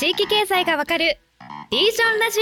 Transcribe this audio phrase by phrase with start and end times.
[0.00, 1.18] 地域経済がわかる
[1.70, 2.40] リージョンラジ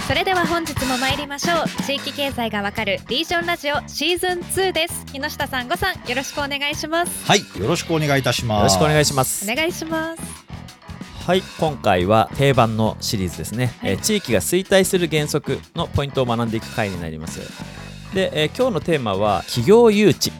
[0.00, 0.02] オ。
[0.04, 1.82] それでは本日も参りましょう。
[1.82, 5.04] 地域経済がわかるリージョンラジオシーズン2です。
[5.04, 7.26] 木下さんごさんよろしくお願いします。
[7.26, 8.58] はい、よろしくお願いいたします。
[8.60, 9.52] よろしくお願いします。
[9.52, 10.22] お願いします。
[11.26, 13.90] はい、今回は定番のシリーズですね、はい。
[13.90, 17.40] えー地域が衰退する原則のポイントを学んでいく回になります。
[18.14, 20.32] で、えー今日のテーマは企業誘致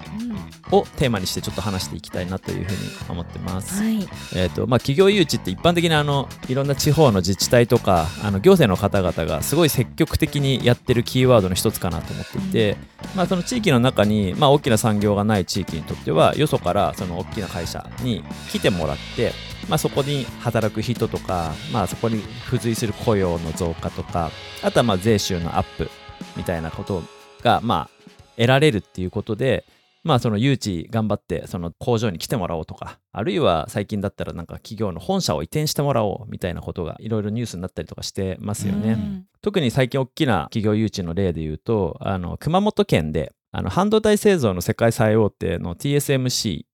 [0.73, 2.79] をテーマにしてちょっと話していきたいなというふうに
[3.09, 3.83] 思ってます。
[3.83, 3.97] はい
[4.35, 12.77] えーとまあ、企業誘致って一般的なあのいろんな地方の自治体とかあの行政の方々がすごい積極的にやってるキーワードの一つかなと思っていて、
[13.15, 19.33] まあ、その地域の中に、まあ、大きな産業がない地域にとってはよそからその大きな会社に来てもらって、
[19.69, 24.31] まあ、そこに働く人とか、まあ、そこに付随する雇用の増加とか
[24.63, 25.91] あとはまあ税収のアップ
[26.37, 27.03] みたいなこと
[27.43, 29.65] が、まあ、得られるっていうことで、
[30.05, 38.93] まあその誘致頑張ってその工場に来てもらおうとかあるいは最近だったらなんか企業の本社を移転してもらおうみたいなことがいろいろニュースになったりとかしてますよね。
[38.93, 39.27] うん。
[39.41, 46.65] 特に最近大きな企業誘致の例で言うとあの熊本県であの半導体製造の世界最大手の TSMC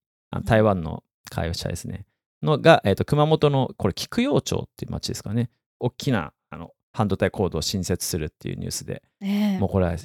[0.44, 2.06] 台湾の会社ですね。
[2.42, 5.50] のが、えーと熊本のこれ菊陽町っていう町ですかね。
[5.80, 6.32] 大きな
[6.92, 9.60] 半導体工場を新設するっていうニュースでねえ。
[9.60, 9.96] もうこれは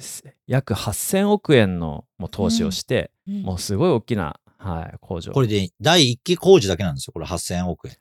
[0.46, 5.32] 約8000億円のもう投資をして、うんもうすごい大きな、はい、工場。
[5.32, 7.12] これで第1期工事だけなんですよ。
[7.14, 7.96] これ8000億円。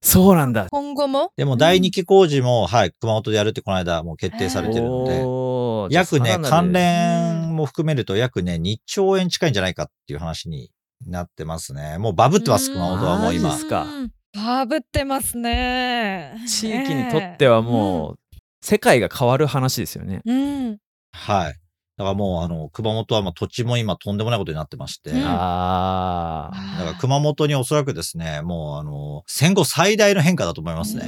[0.00, 0.66] そうなんだ。
[0.68, 1.30] 今後も？
[1.36, 10.70] でも第2期工事も、はい、熊本でやるってこの間もう決定されてるので、おー約ね、関連も含めると約ね、2兆円近いんじゃないかっていう話に
[11.06, 11.98] なってますね。
[11.98, 13.50] もうバブってます、うん熊本はもう今。
[13.50, 13.64] マジっ。
[13.64, 13.84] すか。
[13.84, 14.12] うん。
[14.34, 16.34] バブってますね。
[16.48, 18.18] 地域にとってはもう、
[18.64, 20.22] 世界が変わる話ですよね。
[20.24, 20.78] うん、うん
[21.12, 21.54] はい。
[21.96, 26.78] だからもう、あの、熊本はまあ土地も今とんでもないことになってまして、うんだああ。
[26.78, 31.06] から熊本におそらくですね、もうあの、戦後最大の変化だと思いますうね。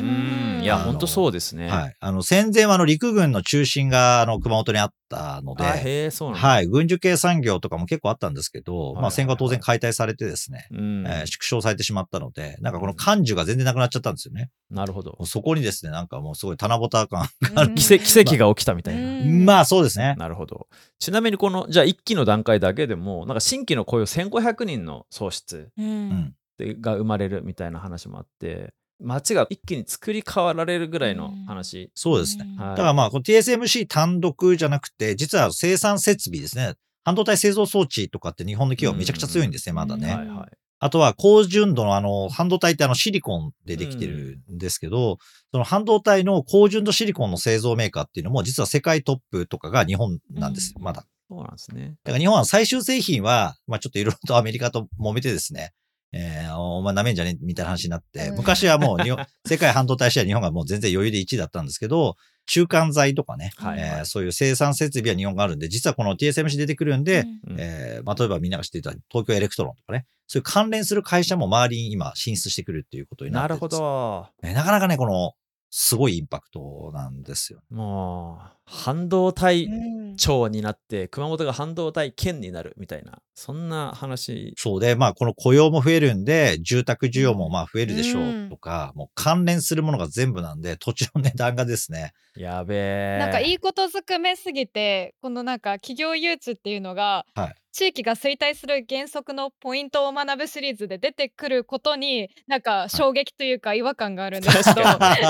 [0.60, 0.62] ん。
[0.62, 1.68] いや、あのほんとそうですね。
[1.68, 1.96] はい。
[1.98, 6.48] あの、戦前はあの陸軍の中心があの熊本にあったので、あへえ、そうなんだ。
[6.48, 6.66] はい。
[6.68, 11.04] 軍需系産業とかも結構あったんですけど、はいまあ戦後は当然解体されてですね、うん。
[11.06, 14.50] えー縮小されてしまったので、なんかこの感受が全然なくなっちゃったんですよね。
[14.70, 17.28] なるほどそこにですね、なんかもうすごい棚ぼた感。
[17.56, 19.00] うん奇跡奇跡が起きたみたいな。
[19.00, 20.14] うんまあそうですね。
[20.18, 20.66] なるほど。
[20.98, 31.90] ちなみにこの、じゃあ1期の段階だけでも、なんか新規の雇用1500人の創出ううんが生まれるみたいな話もあって、街が一気に作り変わられるぐらいの話。
[31.94, 32.46] そうですね。
[32.58, 36.74] はいだからまあ、この TSMC 単独じゃなくて、実は生産設備ですね。
[37.04, 40.08] 半導体製造装置とかって日本の企業めちゃくちゃ強いんですね、まだね。
[40.08, 40.65] うんはいはい。
[40.78, 45.18] あとは高純度のあの、半導体ってあのシリコンでできてるんですけど、
[45.50, 50.84] その半導体の高純度シリコンの製造メーカーっていうのも実は世界トップとかが日本なんですよ、うん。
[50.84, 51.04] まだ。
[51.28, 51.96] そうなんですね。
[52.04, 55.72] だから日本は最終製品は、まあちょっといろいろとアメリカと揉めてですね、
[56.12, 58.36] えー、お前舐めんじゃねえみたいな話になって、うん。
[58.36, 62.16] 昔はもう日本、世界半導体シェア日本がもう全然余裕で1位だったんですけど、
[62.46, 73.68] 中間材とかね、はいはいえーそういう生産設備は日本があるんで、実はこの TSMC 出てくるんで、うんえーまあ、例えばみんなが知っていた東京エレクトロンとかね、そういう関連する会社も周りに今進出してくるっていうことになってなるほ。
[73.68, 74.26] ど。
[74.42, 75.32] えーなかなかね、この、
[75.70, 77.60] すごいインパクトなんですよ。
[77.70, 80.06] もう、半導体うん。
[80.16, 84.54] 町になって、熊本が半導体県になるみたいな、そんな話。
[84.56, 93.18] そうで、まあ、この雇用も増えるんで、住宅需要もまあ増えるでしょうとか、もう関連するものが全部なんで、土地の値段がですね、やべえ。
[93.18, 97.54] なんかいいことずくめすぎてこのなんか企業誘致っていうのが、はい。
[97.72, 104.86] 地域が衰退する原則のポイントを学ぶシリーズで出てくることになんか衝撃というか違和感があるんですけど。
[104.86, 105.20] 確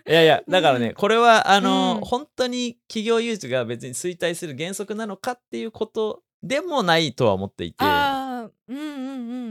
[0.08, 2.00] いやいや、だからね、これは、あの、うん。
[2.00, 7.84] 本当に企業誘致が別に衰退する原則なのかっていうことでもないとは思っていて。
[7.84, 8.76] うんうんう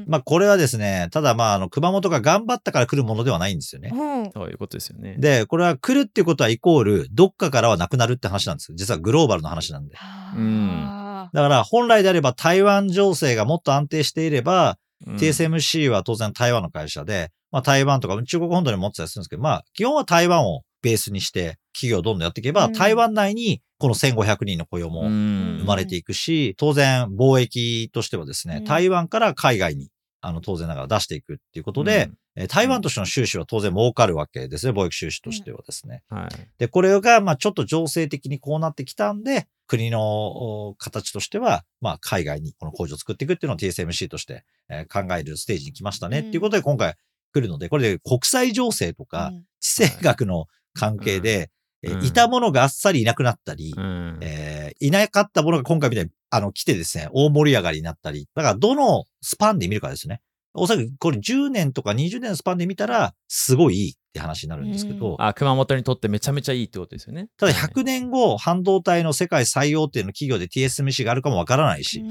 [0.01, 0.05] ん。
[0.07, 3.91] まあ、これはですね、ただまあ、あの、熊本が頑張ったから来るものではないんですよね。
[3.93, 5.15] うんそういうことですよね。
[5.17, 8.75] で、これは来るっていうことはイコール、どっかからはなくなるって話なんですよ。
[8.77, 9.95] 実はグローバルの話なんで。
[9.97, 14.77] あだから、本来であれば台湾情勢がもっと安定していれば、
[15.07, 22.73] うん TSMC は当然台湾の会社で、まあ台湾とか中国本土に持ってたりするんですけど、まあ基本は台湾をベースにして企業をどんどんやっていけば、うん。
[22.73, 25.57] 台湾内にこの1500人の雇用もうん。
[25.59, 28.63] 生まれていくし、当然貿易としてはですね、うん。
[28.65, 29.89] 台湾から海外に
[30.21, 36.03] あの当然ながら出していくっていうことで、えー台湾としての収支は当然儲かるわけですね、貿易収支としてはですね。
[36.09, 36.17] うん。
[36.19, 36.29] はい。
[36.57, 46.27] で、これが、まあ、ちょっと情勢的にこうなってきたんで、国のお形としては、まあ、海外にこの工場を作っていくっていうのを TSMC として、えー考えるステージに来ましたね、うん。
[46.27, 46.95] っていうことで今回
[47.33, 49.43] 来るので、これで国際情勢とかうん。
[49.59, 51.49] 地政学の関係で、
[51.83, 60.21] えーうんいたものがあっさりいなくなったり、うんえーいなかったものが今回みたいに、あの、来てですね、大盛り上がりになったり、だからどのスパンで見るかですね。
[60.53, 67.27] おそらくこれ10年とか20年のスパンで見たら、すごいいいって話になるんですけど、あ、熊本にとってめちゃめちゃいいってことですよね。
[67.37, 72.01] ただはい100年後、半導体の世界最大手の企業で TSMC があるかもわからないし、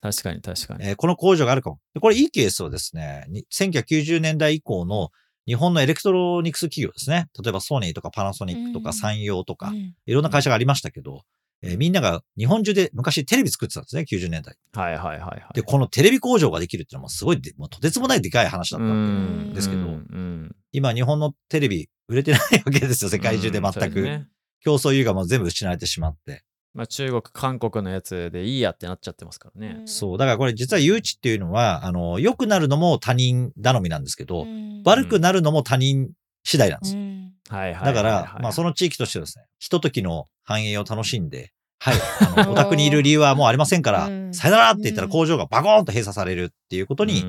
[0.00, 0.86] 確かに確かに。
[0.86, 1.78] えーこの工場があるかも。
[1.92, 5.10] でこれいいケースはですね、に1990年代以降の
[5.46, 7.28] 日本のエレクトロニクス企業ですね。
[7.42, 9.72] 例えばソニーとかパナソニックとかうん三洋とか、
[10.06, 11.22] いろんな会社がありましたけど、
[11.62, 14.56] えーみんなが日本中で昔テレビ作ってたんですね、90年代。
[14.72, 15.48] はいはいはいはい。
[15.54, 24.02] で、このテレビ工場ができるっていうのはもうすごいで、もうとてつもないでかい話だったんけですけど、うんうん今日本のテレビ売れてないわけですよ、世界中で全く。
[24.02, 24.28] ね
[24.60, 26.42] 競争優がもう全部失われてしまって。
[26.74, 29.82] まあ、中国、韓国のやつでいいやってなっちゃってますからね。
[29.86, 30.18] そう。
[30.18, 36.10] だからこれ実は誘致っていうのは、あの、良くなるのも他人頼みなんですけど、うん悪くなるのも他人
[36.42, 37.00] 次第なんですよ。
[37.00, 37.84] うんはいはい。
[37.86, 41.96] だから、まあその地域としてはですね、ひとときの繁栄を楽しんで、 はい、
[42.36, 47.24] あの、お宅にいる理由はもうありませんから、うんさよならって言ったら工場がバコーンと閉鎖されるっていうことに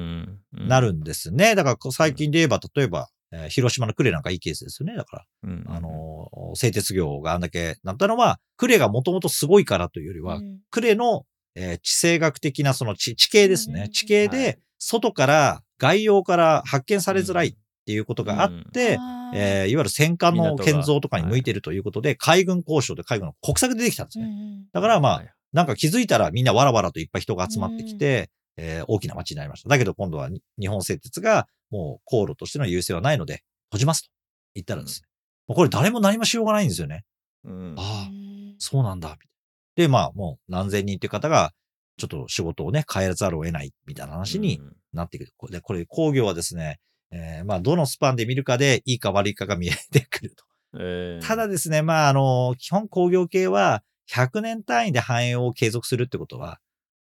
[0.52, 0.88] なる。
[0.88, 1.56] るんですね。
[1.56, 4.96] だから最近で言えば、例えば、えー広島の呉なんかいいケースですよね。
[4.96, 10.60] だから、うんあ、のー製鉄業があんだけなったのは、呉がもともとすごいからというよりは、うん。
[10.72, 13.84] 呉の、えー地政学的なその地地形ですね。
[13.86, 17.56] うん地形はでい、外から、外洋から発見されづらいっ
[17.86, 24.26] ていうことがあって、あーえーいわゆる戦艦の建造とかに向いてるということで、海軍交渉で海軍の国策でできたんですね。
[24.26, 29.70] うんだからまあ、はいなんか気づいたらみんなわらわらといっぱい人が集まってきて、えー大きな街になりました。
[29.70, 34.10] だけど今度はに日本製鉄がもう航路としての優勢はないので、閉じますと
[34.56, 35.08] 言ったらですね。
[35.48, 37.04] もうこれ誰も何もしようがないんですよね。
[37.44, 39.10] うんああ、うんそうなんだ。
[39.10, 39.30] みたいな
[39.76, 41.52] で、まあもう何千人っていう方が、
[41.98, 45.34] ちょっと仕事をね、変えざるを得ないみたいな話にうんなってくる。
[45.38, 46.80] これで、これ工業はですね、
[47.12, 50.46] えーまあどのスパンで見るかでいいか悪いかが見えてくると。
[50.80, 56.60] えーただですね、まあ、あの、基本工業系は100年単位で繁栄を継続するってことは、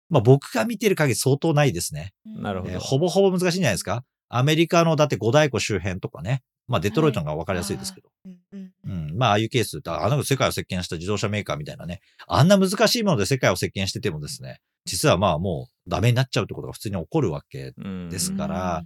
[0.08, 2.12] まあ僕が見てる限り相当ないですね。
[2.26, 4.04] なるほどえーほぼほぼ難しいんじゃないですか。
[4.30, 6.42] アメリカのだって五大湖周辺とかね。
[6.68, 8.08] まあデトロイトの方が分かりやすいですけど。
[8.24, 9.18] うんうんうん。
[9.18, 12.00] まあああいうケース、あの世界を席巻した自動車メーカーみたいなね。
[12.28, 18.84] あんな難しいもので世界を席巻しててもですね、実はまあもうダメになっちゃうってことが普通に起こるわけうんですから、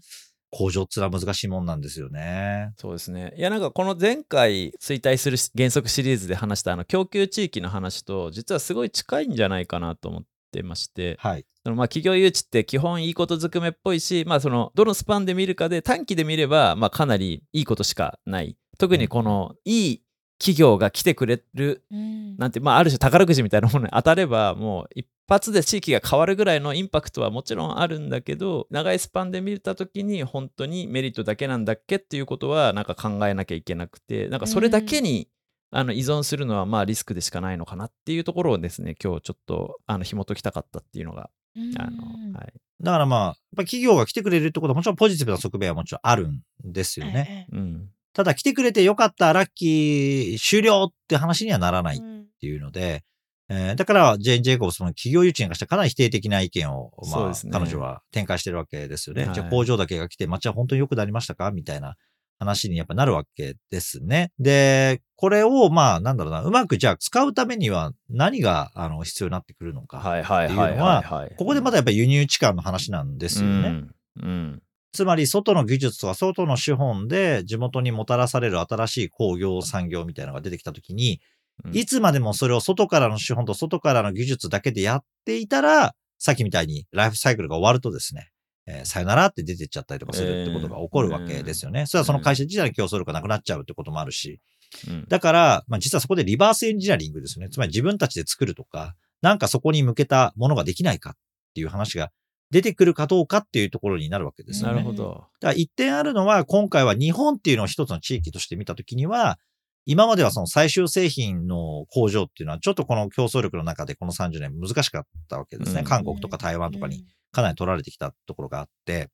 [0.51, 2.73] 工場ってのは難しいもんなんですよね。
[2.79, 3.35] そうですね。
[3.37, 10.23] いやなんかこの前回衰退する原則シリーズで話したあの供給地域の話と実はすごい近いんじゃないかなと思っ
[10.55, 11.45] てまして、はい。
[11.65, 18.57] そのまあ企業誘致って基本いいことずくめっぽいし、まあそのどのスパンで見るかで短期で見ればまあかなりいいことしかない。
[18.79, 20.03] 特にこのいい
[20.39, 35.29] 企業が来てくれるうんなんて、まあ、ある種宝くじみたいなものに 当たればもう一発で地域が変わるぐらいのインパクトはもちろんあるんだけど長いスパンで見た時に本当にメリットだけなんだっけっていうことはなんか考えなきゃいけなくてなんかそれだけに、
[35.77, 47.47] あの依存するのはまあリスクでしかないのかなっていうところをですね今日ちょっとあの紐解きたかったっていうのが、あのはい、だからまあ、やっぱ企業が来てくれるってことはもちろんポジティブな側面はもちろんあるんですよね。
[47.51, 47.89] ええうん。
[48.13, 52.27] ただ来てくれてよかった、ラッキー、終了って話にはならないっうん。
[52.41, 53.03] ていうので、
[53.49, 57.51] えーだから、ジェーン・ジェイコブスの企業誘致に関してはかなり否定的な意見を、まあ、ね。
[57.51, 59.25] 彼女は展開してるわけですよね。
[59.25, 59.35] はい。
[59.35, 61.51] じゃあ工場だけが来て街は本当に良くなりましたか？
[61.51, 61.97] みたいな
[62.39, 64.33] 話にやっぱなるわけですね。
[64.39, 69.99] で、これを、まあ、なんだろうな、うまくじゃあ使うためには何が、あの、必要になってくるのか。
[69.99, 73.69] はいはいはいはここでまだやっぱり輸入置換の話なんですよね。
[73.69, 81.21] うんうんつまり、外の技術とか外の資本で地元にもたらされる新しい工業産業みたいなのが出てきたときに、
[81.65, 88.31] うんいつまでもそれを外からの資本と外からの技術だけでやっていたら、さっきみたいにライフサイクルが終わるとですね、
[88.67, 91.87] えーさよならって出てっちゃったりとかするってことが起こるわけですよね。
[91.87, 94.41] それはその会社自体の競争力がなくなっちゃうってこともあるし。
[94.89, 97.51] うんだから、まあ、実はそこでリバースエンジニアリングですよね。
[97.51, 101.13] つまり自分たちで作るとか、なんかそこに向けたものができないかっ
[101.55, 102.11] ていう話が
[102.51, 104.75] 出てくるかどうかっていうところになるわけですよね。
[104.75, 109.39] なるほどだから一点あるのは、今回は日本っていうのを一つの地域として見たときには、
[109.87, 115.81] 今まではその最終製品の工場っていうのは、ちょっとこの競争力の中でこの30年難しかったわけですね。
[115.81, 119.11] うん韓国とか台湾とかにかなり取られてきたところがあって、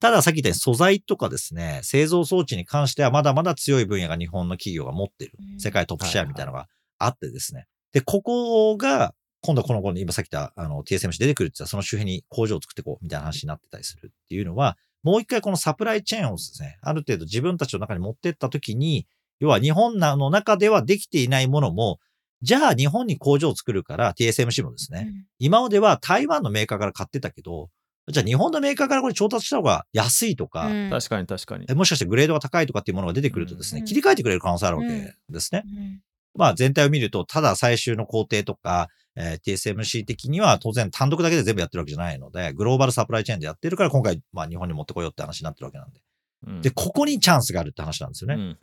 [0.00, 5.56] たださっき言ったように素材とかですね、製造装置に関してはまだまだ強い分野が日本の企業が持ってるう。
[5.56, 6.66] ん世界トップシェアみたいなのが
[6.98, 7.66] あってですね。
[7.92, 19.06] で、ここが、今度この子に今さっき言ったあの TSMC 出てくるって言ったらその周辺に工場を作っていこうみたいな話になってたりするっていうのは、もう一回このサプライチェーンをですね、ある程度自分たちの中に持ってったときに、
[19.40, 21.98] 要は日本の中ではできていないものも、
[22.42, 27.68] じゃあ日本に工場を作るから TSMC もですね、今までは台湾のメーカーから買ってたけど、
[28.08, 30.90] じゃあ日本のメーカーからこれ調達した方が安いとか、うん。
[30.90, 31.66] 確かに確かに。
[31.68, 33.84] えもしかしてグレードが高いとかっていうものが出てくるとですね、うん。
[33.86, 35.62] 切り替えてくれる可能性あるわけですね。
[35.64, 36.00] うん。
[36.34, 46.00] まあ全体を見ると、ただ最終の工程とか、えー TSMC 的には当然単独だけで全部やってるわけじゃないので、グローバルサプライチェーンでやってるから今回、まあ日本に持ってこようって話になってるわけなんで。
[46.46, 48.56] うんで、ここにチャンスがあるって話なんですよね。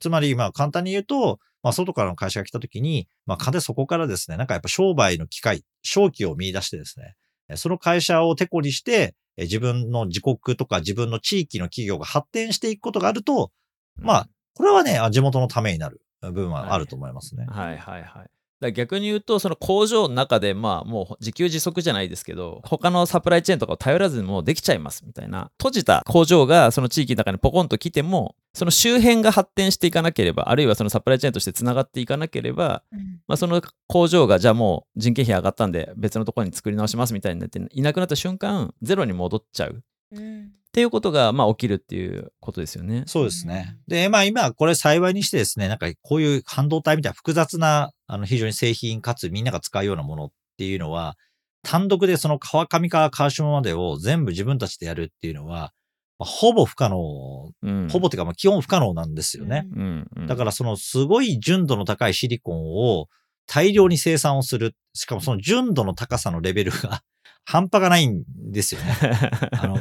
[0.00, 7.14] つまり、まあ簡単に言うと、まあ外からの会社が来た時に、まあ金そこからですね、なんかやっぱ商売の機会、商機を見出してですね、
[7.48, 13.50] えその会社をテコにして、え自分の自国とか自分の地域の企業が発展していくことがあると、
[13.96, 17.46] まあ、これはね、あ地元のためになる部分はあると思いますね。
[17.48, 18.02] はいはいはい。
[18.02, 18.30] だか
[18.66, 32.82] ら逆に言うと、その工場の中で、まあもう自給自足じゃないですけど、他のサプライチェーンとかを頼らずにもうできちゃいますみたいな、閉じた工場がその地域の中にポコンと来ても、その周辺が発展していかなければ、あるいはそのサプライチェーンとしてつながっていかなければ、
[33.26, 39.78] まあ、その工場がじゃあもう人件費上がったんで別のところに作り直しますみたいになっていなくなった瞬間ゼロに戻っちゃうっ
[40.12, 43.04] うんていうことがまあ起きるっていうことですよね。
[43.06, 43.78] そうですね。
[43.88, 51.16] で、まあ今、これ幸いにしてですね、なんかこういう半導体みたいな複雑な、あの非常に製品かつみんなが使うようなものっていうのは、
[51.62, 55.72] 単独でその川上から川下までを全部自分たちでやるっていうのは、
[56.18, 59.68] まあほぼ不可能、うん、ほぼっていうかまあ基本不可能なんですよね。
[59.72, 63.08] うんうん、だからそのすごい純度の高いシリコンを
[63.46, 64.74] 大量に生産をする。
[64.94, 67.02] しかもその純度の高さのレベルが
[67.50, 68.94] 半端がないんですよね。
[69.58, 69.76] あの、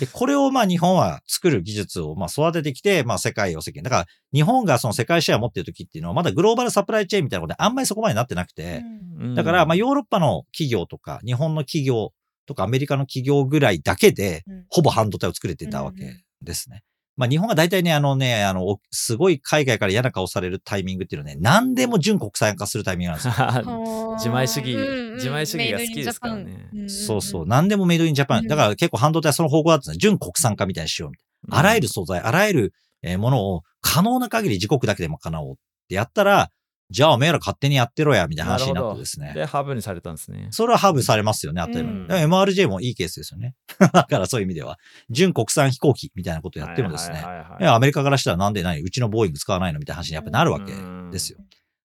[0.00, 3.84] で、これをまあ日本は作る技術をまあ育ててきて、まあ世界を席巻。
[3.84, 8.82] だから日本がその世界シェアを持っている時っていうのはまだグローバルサプライチェーンみたいなことであんまりそこまでなってなくて、
[9.20, 12.12] うんだからまあヨーロッパの企業とか日本の企業
[12.46, 16.82] とかアメリカの企業ぐらいだけでうんほぼ半導体を作れてたわけですね。
[17.16, 24.14] まあ日本が大体ね、あのね、あの、おすごい海外から嫌な顔されるタイミングっていうのはね、何でも純国産化するタイミングなんですよ。
[24.18, 27.46] 自前主義うんうん自前主義が好きですからねそうそう。
[27.46, 28.42] 何でもメイドインジャパン。
[28.42, 31.58] うんだから結構半導体はその方向だったんです国産化みたいにしようみたいな。
[31.58, 35.54] あらゆる素材、あらゆるえーものを可能な限り自国だけで賄おうっ
[35.88, 36.50] てやったら、
[36.90, 39.32] じゃあおめえら勝手にやってろや、みたいな話になってですね。
[39.34, 40.48] で、ハーブにされたんですね。
[40.50, 42.20] それはハーブされますよね、あったりうん前。
[42.20, 43.54] だから MRJ もいいケースですよね。
[43.78, 44.78] だからそういう意味では、
[45.10, 50.72] 純国産飛行機みたいなことをやってもですね、アメリカからしたらなんで何うちのボーイング使わないのみたいな話にやっぱなるわけ
[51.10, 51.38] ですよ。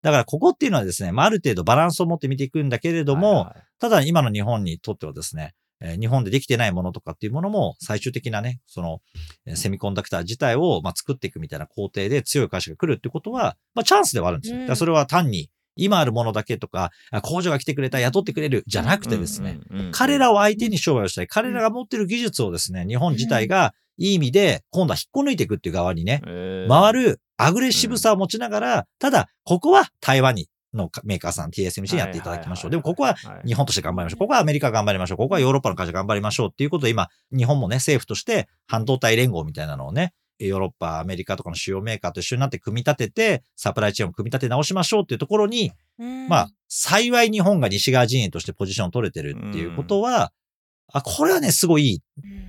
[0.03, 9.01] だからここっていうのはですね、まあ、ある程度バランスを持って見ていくんだけれども、はいはいただ今の日本にとってはですね、えー日本でできてないものとかっていうものも最終的なね、その
[9.47, 14.61] えーセミコンダクター自体をまあ作っていくみたいな工程で強い会社が来るってことは、まあチャンスではあるんですよ。
[14.61, 19.61] うんだからそれは単に今あるものだけとか、あ工場が来てくれた、雇ってくれるじゃなくてですね、
[19.93, 21.29] 彼らを相手に商売をしたい。
[21.29, 32.71] 彼らが持ってる技術をですね、日本自体がいい意味で今度は引っこ抜いていくっていう側にね、えー回るアグレッシブさを持ちながら、ただ、ここは台湾にのメーカーさん TSMC にやっていただきましょう。
[32.71, 34.19] でもここは日本として頑張りましょう。
[34.19, 35.19] ここはアメリカ頑張りましょう。
[35.19, 50.33] ここはヨーロッパの会社頑張りましょうっていうことで今、日本もね、政府として半導体連合みたいなのをね、ヨーロッパ、アメリカとかの主要メーカーと一緒になって組み立てて、サプライチェーンを組み立て直しましょうっていうところに、うんまあ、幸い日本が西側陣営としてポジションを取れてるっていうことは、
[50.93, 52.01] あ、これはね、すごいいい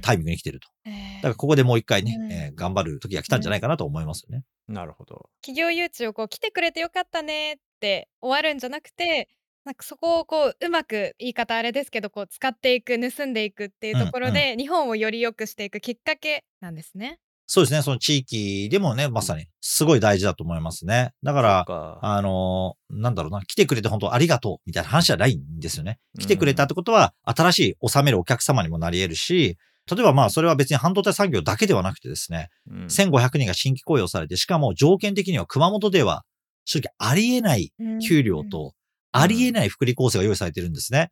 [0.01, 0.67] タイミングに来てると。
[0.85, 4.43] えーだからここでもう一回ね、うんえー頑張る時が来たんじゃないかなと思いますよね。
[4.69, 5.29] なるほど。
[5.41, 9.29] 企業誘致をこう来てくれてよかったねって終わるんじゃなくて
[9.65, 17.19] なんかそこをこううまく言い方あれですけどこう使っていく盗んでいくっていうところで、日本をより良くしていくきっかけなんですね。
[17.45, 17.81] そうですね。
[17.81, 21.13] その地域でもね、まさに、すごい大事だと思いますね。
[21.23, 25.99] だか、からかあのーなんだろうな、来てくれて本当ありがとうみたいな話じゃないんですよね。
[26.19, 29.57] 来てくれたってことは、新しい納めるお客様にもなり得るし、
[29.91, 36.23] 例えばまあ、それは別に半導体産業だけではなくてですね、うん1500人が新規雇用されて、しかも条件的には熊本では、
[36.65, 37.73] 正直ありえない
[38.07, 38.73] 給料と、
[39.11, 41.11] ありえない福利構成が用意されてるんですね。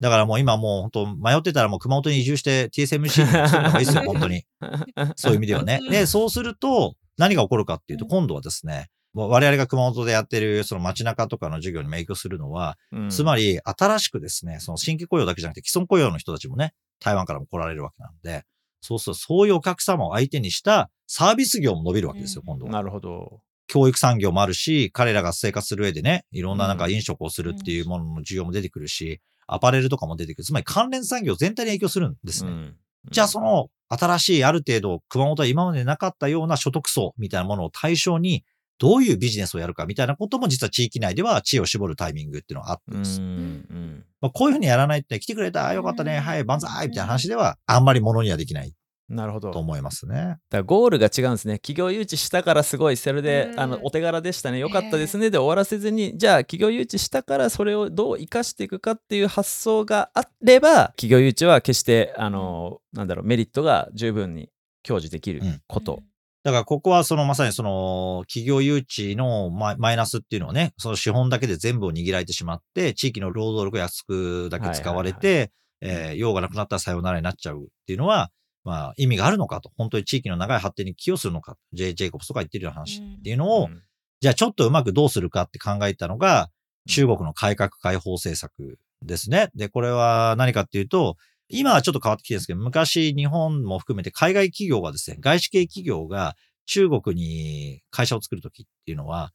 [0.00, 4.44] だからもう今もう本当迷ってたらもう熊本に移住して TSMC に住んだ方がいいですよ、本当に。
[5.16, 5.80] そういう意味ではね。
[5.90, 18.44] で、そうすると、何が起こるかっていうと、うん今度はですね、我々が熊本でやってる、その街中とかの授業にも影響するのは、うんつまり、新しくですね、その新規雇用だけじゃなくて、既存雇用の人たちもね、台湾からも来られるわけなんで、
[18.80, 22.72] そうすると、そういうお客様を相手にしたサービス業も伸びるわけですよ、うん今度は。
[22.72, 23.40] なるほど。
[23.68, 30.44] 教育産業もあるし、彼らが生活する上でね、いろんななんか飲食をするっていうものの需要も出てくるし、アパレルとかも出てくる。
[30.44, 32.50] つまり関連産業全体に影響するんですね。
[32.50, 32.76] うん
[33.10, 38.44] じゃあその新しいある程度熊本は今までなかったような所得層みたいなものを対象に
[38.78, 43.20] どういうビジネスをやるかみたいなことも実は地域内では知恵を絞るタイミングっていうのがあってうんです。
[43.20, 48.72] うんまあ、こういうふうにやらないって来てくれた、あよかったね、うんはい、万歳みたいな話ではあんまりものにはできない
[49.08, 49.50] なるほど。
[49.50, 50.14] と思いますね。
[50.14, 51.58] だからゴールが違うんですね。
[51.58, 64.50] 企業誘致したからすごい、それで、うんあのお手柄でしたね、よかったですねで終わらせずに、じゃあ企業誘致したからそれをどう生かしていくかっていう発想があれば、企業誘致は決して、あの、なんだろう、メリットが十分に
[64.82, 65.96] 享受できること。
[65.96, 66.02] だ
[66.44, 75.50] だからここはそのまさにその企業誘致のマイナスっていうのはね、その資本だけで全部を握られてしまって、地域の労働力が安くだけ使われて、
[75.80, 78.30] えー用がなくなったらさようならになっちゃうっていうのは、
[78.68, 79.72] まあ意味があるのかと。
[79.76, 81.56] 本当に地域の長い発展に寄与するのか。
[81.72, 81.94] J.
[81.94, 83.82] ジェイコブスとか言ってるような話っていうのを、うん
[84.20, 86.50] じゃあちょっとうまくどうするかって考えたのが、
[86.88, 89.50] 中国の改革開放政策ですね。
[89.54, 91.16] で、これは何かっていうと、
[91.48, 96.34] 今はちょっと変わってきてるんですけど、昔日本も含めて海外企業がですね、外資系企業が
[96.66, 99.30] 中国に会社を作るときっていうのは、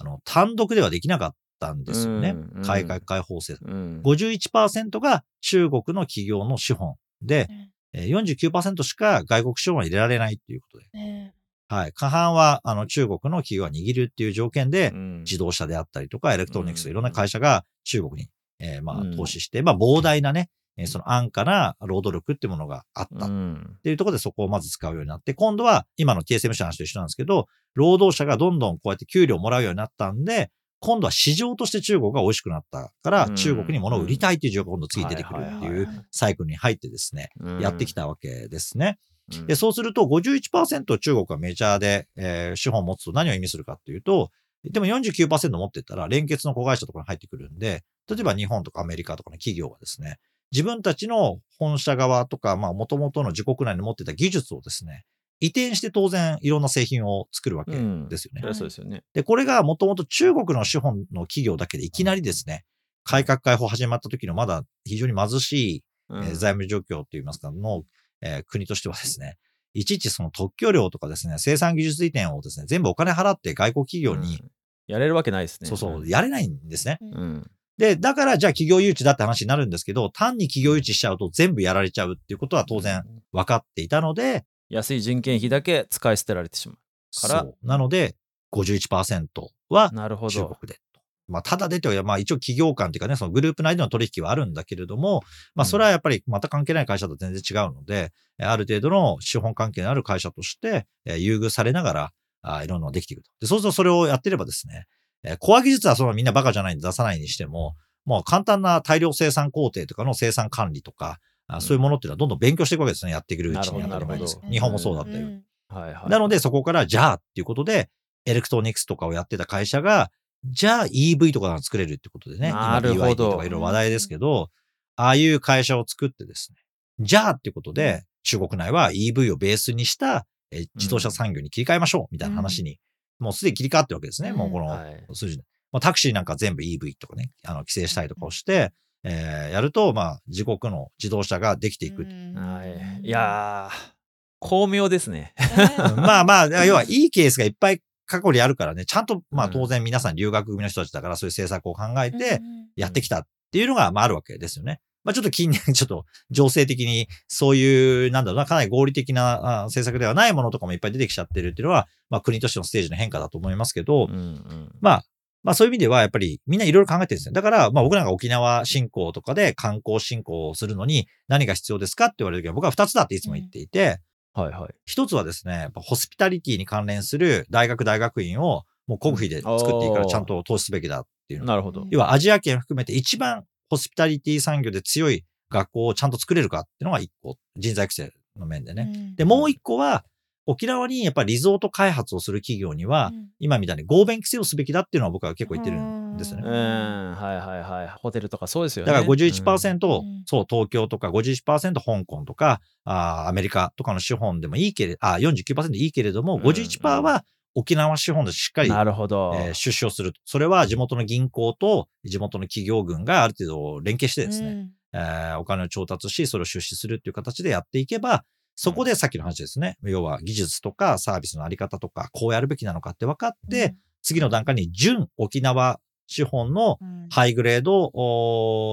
[0.00, 2.30] あの、単独ではできなかったんですよね。
[2.30, 3.74] うんうん改革開放政策。
[3.74, 7.48] うん51%が中国の企業の資本で、
[7.92, 10.86] えー49%しか外国資本は入れられないっていうことで。
[10.92, 11.34] ね
[11.70, 11.92] はい。
[11.92, 15.18] 過半は、あの、中国の企業が握るっていう条件で、うん。
[15.20, 16.90] 自動車であったりとか、エレクトロニクスうん。
[16.92, 30.50] いろんな会社が中国に、えーまあうん、投資して、まあ、膨大なね、えーその安価な労働力っていうものがあったっうんていうところでそこをまず使うようになって、今度は今の TSMC の話と一緒なんですけど、労働者がどんどんこうやって給料をもらうようになったんで、
[30.80, 33.34] 今度は市場として中国が美味しくなったから、うん。
[33.34, 37.60] 中国に物を売りたいっていう状況が今度次出てくるってはいうサイクルに入ってですね、うん。
[37.60, 38.98] やってきたわけですね。
[39.32, 39.46] うん。
[39.46, 44.30] で、そうすると51%中国がメジャーで、えー資本を持つと何を意味するかっていうと、
[44.64, 50.18] でも49%持ってったら連結の子会社とかに入ってくるんで、例えば日本とかアメリカとかの企業がですね、
[50.50, 55.04] 自分たちの本社側とか、まあ元々の自国内に持ってた技術をですね、
[55.40, 58.40] 移転して当然いろんな製品を作るわけですよね。
[58.40, 59.04] そりゃそうですよね。
[59.14, 62.64] で、これがもともと中国の資本の企業だけでいきなりですね、
[63.04, 67.84] 改革開放始まった時のまだ非常に貧しいうんえー財務状況といいますか、の、
[68.22, 69.36] えー国としてはですね、
[69.74, 74.50] いちいちその特許料とかですね、生産技術移転をですね、全部お金払って外国企業に、うん
[74.88, 75.68] やれるわけないですね。
[75.68, 76.96] そうそう、やれないんですね。
[77.00, 77.50] うん。
[77.76, 86.74] で、だからじゃあ企業誘致だって話になるんですけど、単に企業誘致しちゃうと全部やられちゃうっていうことは当然分かっていたので、安い人件費だけ使い捨てられてしま
[87.20, 87.56] からそう。
[87.66, 88.16] なので、
[88.52, 89.26] 51%
[89.68, 89.90] は。
[90.30, 91.00] 中国でと。
[91.26, 95.22] まあ、ただでとは、まあ一応企業間っていうかね、そのグループ内での取引はあるんだけれども、
[95.54, 103.30] まあそれはやっぱりまた関係ない会社と全然違うので、えある程度の資本関係のある会社として、えー優遇されながら、あいろんなのができていくと。
[103.40, 104.86] で、そうするとそれをやってればですね、
[105.22, 107.74] えーコア技術はそのみんなバカじゃないんで出さないにしても、
[108.06, 113.12] もう簡単な大量生産工程とかの生産管理とか、あそういうものっていうのはどんどん勉強していくわけですね。
[113.12, 114.60] やっていくうちになるほど日。
[114.60, 115.26] 本もそうだったよ。
[115.26, 115.42] ん。
[115.68, 116.10] はいはい。
[116.10, 117.90] なので、そこから、じゃあっていうことで、
[118.24, 120.10] エレクトロニクスとかをやってた会社が、
[120.44, 123.32] じゃあ EV とかが作れるってことでね、なるほど。
[123.32, 124.50] とかいろいろ話題ですけど、
[124.96, 126.58] ああいう会社を作ってですね、
[127.00, 132.78] じゃあっていうことで、中国内は EV をベースにしたえ自動車産業に切り替えましょうみたいな話に、
[133.18, 135.04] もうすでに切り替わってるわけですね、うんもうこのはい。
[135.12, 135.38] 数字。
[135.70, 138.72] まあ、タクシーなんか全部 EV とかね、あの、規制したりとかをして、
[139.04, 142.02] えーやると、まあ、自国の自動車ができていく。
[142.02, 143.06] はい。
[143.06, 143.92] いやー、
[144.40, 145.34] 巧妙ですね。
[145.96, 154.80] まあまあ、要はいいケースがいっぱい過去にあるからね、ちゃんと、まあうん当然皆さん留学組の人たちだからそういう政策を考えてうんやってきたっていうのが、まああるわけですよね。
[155.04, 164.72] まあちょっと近年、 ちょっと情勢的にそういう、なんだろうな、かなり合理的なあ政策ではないものとかもいっぱい出てきちゃってるっていうのは、まあ国としてのステージの変化だと思いますけど、うんうん。
[164.80, 165.04] まあ、
[165.42, 167.32] まあそういう意味ではやっぱりみんないろいろ考えてるんですよ。
[167.32, 174.00] だから、まあ僕なんか沖縄振興とかで観光振興をするのに何が必要ですかって言われるときは僕は二つだっていつも言っていて、
[174.34, 174.74] はいはい。
[174.84, 181.46] 一つはですね、やっぱホスピタリティに関連する大学大学院をもう国費で作っていいからちゃんと投資すべきだっていうの。
[181.46, 181.86] なるほど。
[181.90, 188.90] 要はアジア圏含めて一番ホスピタリティ産業で強い学校をちゃんと作れるかっていうのが一個、人材育成の面でね。
[188.94, 190.04] うんで、もう一個は、
[190.50, 196.50] 沖縄にやっぱりリゾート開発をする企業には、うん今みたいに合弁規制をすべきだっていうのは僕は結構言ってるんですよねう。
[196.50, 197.88] ん、はいはいはい。
[198.00, 198.90] ホテルとかそうですよね。
[198.90, 209.34] だから51%、うんそう、東京とか51%香港とか、あーアメリカとかの資本でもいいけれど、あー、49%いいけれども、うん51%は沖縄資本でしっかり、なるほど。
[209.36, 210.20] えー出資をすると。
[210.24, 218.24] それは地元の銀行と地元の企業群がある程度連携してですね、えーお金を調達し、それを出資するっていう形でやっていけば、
[218.60, 219.78] そこでさっきの話ですね。
[219.84, 227.06] 要は技術とかサービスのあり方とか、こうやるべきなのかって分かって、次の段階に純沖縄資本のうん。
[227.08, 227.92] ハイグレード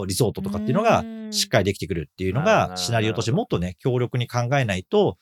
[0.07, 1.31] リゾートとかっていうのがうん。
[1.31, 5.19] しっかりできてくるっていうのがシナリオとしてもっとね、強力に考えないと、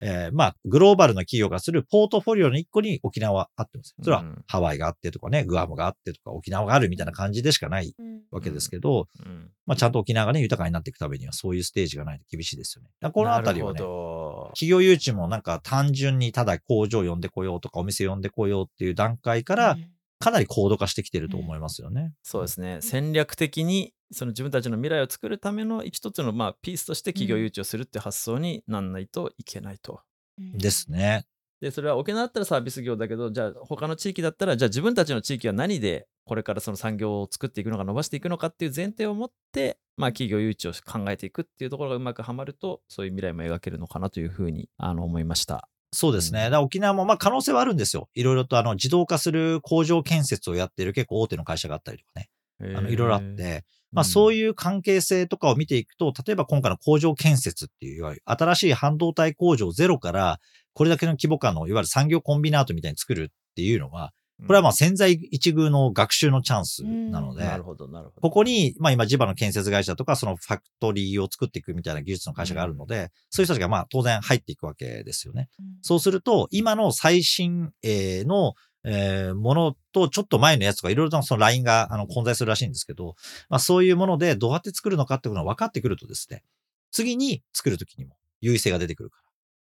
[0.00, 3.94] えーまあ、グローバルな企業がするポートフォリオの一個に沖縄はあってます。
[4.02, 13.10] それはうんハワイがあってとかね、グアムがあってとか沖縄があるみたいな感じでしかないうんわけですけど、うんまあ、ちゃんと沖縄がね、豊かになっていくためにはそういうステージがないと厳しいですよね。
[13.10, 19.76] このあたりはね企業誘致もなんか単純にただ工場を呼んでこようとかお店呼んでこようっていう段階から
[20.18, 22.12] かなり高度化してきてると思いますよね。
[22.22, 22.78] そうですね。
[22.80, 30.00] 戦略的にその自分たちの未来を作るための一つのまあピースとして企業誘致をするって発想になんないといけないと。
[30.38, 31.26] ですね。
[31.60, 45.68] でそれは沖縄だったらサービス業だけどじゃあ他の地域だったらじゃあ自分たちの地域は何でこれからその産業を作っていくのか伸ばしていくのかっていう前提を持って、まあ、企業誘致を考えていくっていうところがうまくはまるとそういう未来も描けるのかなというふうにあの思いました。
[45.92, 46.40] そうですね。
[46.40, 48.10] うんだから沖縄もまあ可能性はあるんですよ。
[48.14, 52.28] いろいろとあの自動化する工場建設をやってる結構大手の会社があったりとかね。
[52.60, 53.64] あのいろいろあって、
[53.96, 60.38] まあそういう関係性とかを見ていくと、例えば今回の工場建設っていう、いわゆる新しい半導体工場ゼロから、
[60.74, 64.12] これだけの規模感のいわゆる産業コンビナートみたいに作るっていうのは、
[64.46, 68.20] これはまあ潜在一遇の学習のチャンスなので、なるほどなるほど。
[68.20, 75.48] ここに、まあ今地場の建設会社とか、そのファクトリーを作っていくみたいな技術の会社があるので、そういう人たちがまあ当然入っていくわけですよね。
[75.80, 78.52] そうすると、今の最新鋭の、
[78.88, 83.16] えーものとちょっと前のやつとかいろいろとそのラインがあの混在するらしいんですけど、
[83.48, 86.44] まあそういうものでどうやって作るのかっていうのが分かってくるとですね、
[86.92, 89.16] 次に作るときにも優位性が出てくるか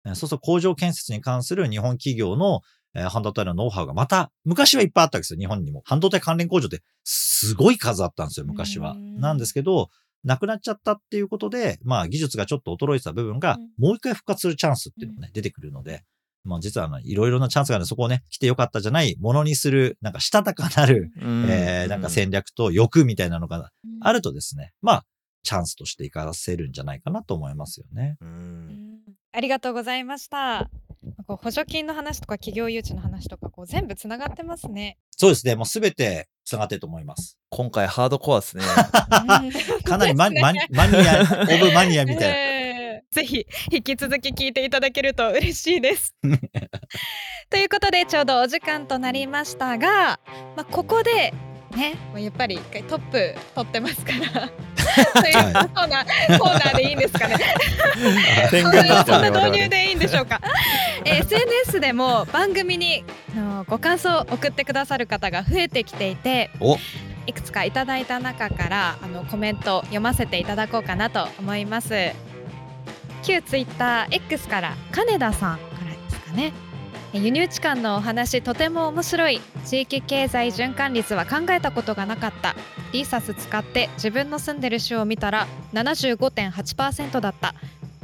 [0.04, 0.10] ら。
[0.10, 2.60] えーそうすると工場建設に関する日本企業の、
[2.94, 5.82] えー半導体のノウハウがまた、昔はいっぱいあったわけですよ、日本にも。
[5.84, 8.92] 半導体関連工場ってすごい数あったんですよ、昔は。
[8.92, 9.88] うんなんですけど、
[10.24, 16.04] なくなっちゃったっていうことで、まあ技術がちょっと衰えてた部分がうん、もう一回復活するチャンスっていうのがね、出てくるので、
[16.44, 25.04] まあ実はあのいろいろなチャンスがあるそこをね、来てよかったじゃないものにする、なんかしたたかなる、うんえーなんか戦略と欲みたいなのがあるるとですね、まあ、
[25.42, 28.16] チャンスとして活かせるんじゃないかなと思いますよね。
[28.20, 28.98] うん
[29.34, 30.70] ありがとうございました。
[31.26, 34.98] こう補助金の話とか企業誘致の話とかこう全部つながってますね。
[35.10, 37.38] そうですね、もうすべて繋がってると思います。
[37.48, 38.64] 今回ハードコアですね。
[39.84, 42.61] かなりマ,、マニマニア、オブマニアみたいな。
[43.14, 46.14] えーぜひ引き続き聞いていただけると嬉しいです。
[47.50, 50.18] ということでちょうどお時間となりましたが、
[50.56, 51.34] まあ、ここで
[51.76, 54.50] ねやっぱり一回トップ取ってますから。
[54.92, 57.36] そういうコーナーコーナーでいいんですかね。
[58.50, 60.40] 天そんな導入でいいんでしょうか。
[61.04, 63.04] えー SNS でも番組に
[63.36, 66.76] あのご感想を送ってくださる方が増えてきていてお
[67.26, 72.12] いくつかいただいた中からあのコメント読ませていただこうかなと思います
[73.22, 76.52] 旧ツイッター X から金田さんからですかね。
[77.14, 79.40] え輸入地間のお話とても面白い。
[79.64, 82.54] 地域経済循環率は考えたことがなかった。
[82.92, 87.54] リーサス使って自分の住んでる州を見たら75.8%だった。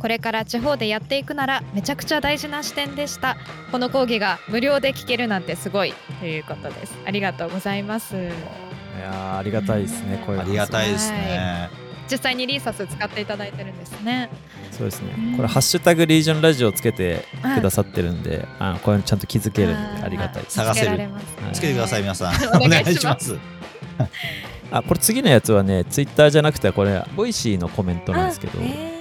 [0.00, 3.37] これから地方でやっていくならめちゃくちゃ大事な視点でした。
[3.72, 5.94] この講義が無料で聞けるなんてすごい。
[6.20, 6.94] ということです。
[7.07, 8.14] ありがとうございます。
[8.16, 8.18] い
[9.00, 10.22] やーありがたいですね。
[10.24, 11.88] こういうあのりがたいですね。
[12.10, 14.30] 実際にリーサス使っていただいてるんですね
[14.72, 15.36] そうですねうん。
[15.36, 20.56] これハッシュタグリージョンラジオつけてくださってるんで、あのこういうのちゃんと気づけるんでありがたいです。
[20.56, 22.34] 探せる見つけられますねつけてください、皆さん。
[22.64, 23.38] お願いしますす。
[24.70, 28.98] あこれ次のやつはね、ツイッターじゃなくてこれボイシーのコメントなんですけどあ、え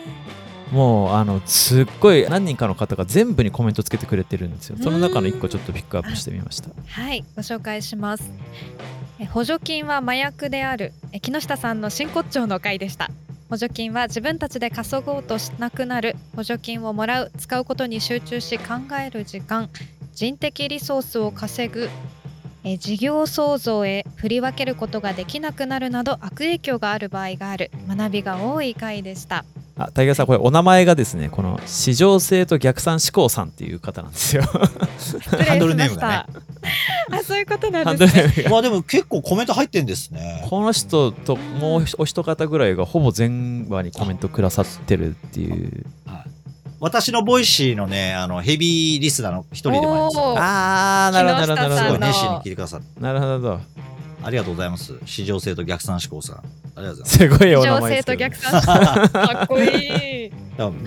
[0.71, 4.77] もうあのすっごい何人かの方が全部にコメントつけてくれてるんですよ。
[4.81, 6.69] その中の1個ちょっとピックアップしてみました。
[6.69, 13.09] ーはいご紹介しますえ補助金は麻薬である木下さんの真骨頂の回でした。
[13.49, 19.69] 補助金は自分たちで稼ごうとしなくなる補助金をもらう使うことに集中し考える時間
[20.13, 21.89] 人的リソースを稼ぐ
[22.63, 27.71] え事業創造へ振り分けることができなくなるなど悪影響がある場合がある。
[27.87, 29.45] 学びが多い回でした。
[29.77, 34.43] あ、タイガーさん、これお名前がですね、この市場性と逆算思考さんっていう方なんですよ。
[34.43, 36.27] ハンドルネームが
[37.11, 40.45] あそういうことなハンんですねドルネームがまあでも結構コメント入ってんですね。
[40.49, 45.85] この人ともうお一方ぐらいがほぼ全話にコメントくださってるっていう。
[46.79, 51.99] 私のボイシーのね、あの、ヘビーリスナーの一人でもありますあー、なるほど、なるほど、すなるほど。
[51.99, 53.01] ごい熱心に聞いてくださって。
[53.01, 53.59] なるほど。
[54.23, 54.93] ありがとうございます。
[55.05, 56.35] 市場性と逆算思考さん。
[56.37, 56.41] あ
[56.77, 57.17] りがとうございます。
[57.17, 58.61] すごいお名前ですけどと逆算
[59.09, 60.31] かっこいい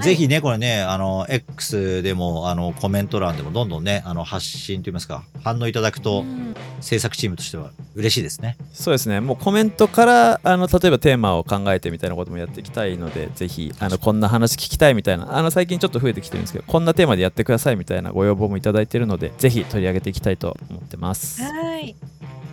[0.03, 8.57] ぜひね、これね、あの、X でも、あの、コメント欄でもどんどんね、あの、発信といいますか、反応いただくと、うん制作チームとしては嬉しいですね。
[8.73, 9.21] そうですね。
[9.21, 21.43] もうコメントから、あの、例えばテーマを考えてみたいなこともやっていきたいので、ぜひ、あの、こんな話聞きたいみたいな、あの、最近ちょっと増えてきてるんですけど、こんなテーマでやってくださいみたいなご要望もいただいているので、ぜひ取り上げていきたいと思ってます。
[21.43, 21.95] はい。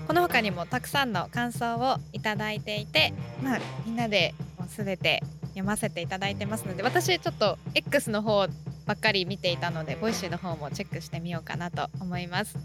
[0.08, 5.22] この他にもたくさんの感想をいただいていて、まあみんなでもうすべて
[5.58, 8.48] 読ませていただいてますので、私ちょっと X の方
[8.86, 12.58] ばっかり見ていたので、ボイシーの方もチェックしてみようかなと思います。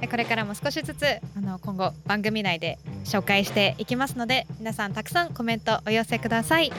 [0.00, 1.04] でこれからも少しずつ
[1.36, 6.72] あの今後番組内で紹介していきますので、皆さんたくさんコメントお寄せください。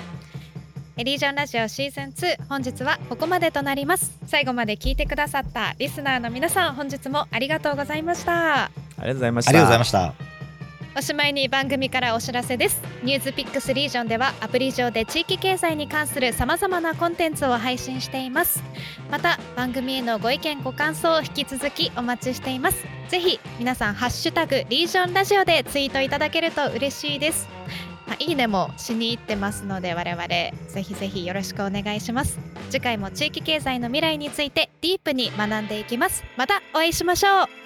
[0.95, 8.71] エリージョンラジオシーズン2本日はここまでとなります最後まで聞いてくださったリスナーの皆さん本日もありがとうございましたあ
[9.02, 9.49] りがとうございました。
[9.49, 10.33] ありがとうございました。
[10.95, 12.79] おしまいに番組からお知らせです。
[13.02, 18.63] NewsPicks Re:gion ではアプリ上で地域経済に関するさまざまなコンテンツを配信しています。
[19.10, 22.86] また番組へのご意見ご感想を引き続きお待ちしています。
[23.10, 27.47] ぜひ皆さんハッシュタグリージョンラジオでツイートいただけると嬉しいです。
[28.06, 30.53] まあいいねもしに行ってますので我々ぜ
[30.84, 32.39] ひぜひよろしくお願いします。
[32.69, 36.23] 次回も地域経済の未来についてディープに学んでいきます。
[36.38, 37.62] またお会いしましょう。